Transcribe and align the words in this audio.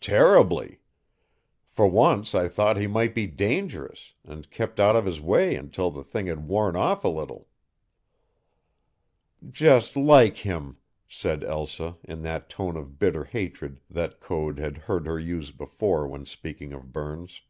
"Terribly. 0.00 0.80
For 1.68 1.86
once 1.86 2.34
I 2.34 2.48
thought 2.48 2.76
he 2.76 2.88
might 2.88 3.14
be 3.14 3.28
dangerous 3.28 4.14
and 4.24 4.50
kept 4.50 4.80
out 4.80 4.96
of 4.96 5.06
his 5.06 5.20
way 5.20 5.54
until 5.54 5.92
the 5.92 6.02
thing 6.02 6.26
had 6.26 6.48
worn 6.48 6.74
off 6.74 7.04
a 7.04 7.08
little." 7.08 7.46
"Just 9.48 9.94
like 9.96 10.38
him," 10.38 10.78
said 11.08 11.44
Elsa 11.44 11.96
in 12.02 12.22
that 12.22 12.48
tone 12.50 12.76
of 12.76 12.98
bitter 12.98 13.22
hatred 13.22 13.78
that 13.88 14.18
Code 14.18 14.58
had 14.58 14.76
heard 14.76 15.06
her 15.06 15.20
use 15.20 15.52
before 15.52 16.08
when 16.08 16.26
speaking 16.26 16.72
of 16.72 16.92
Burns. 16.92 17.42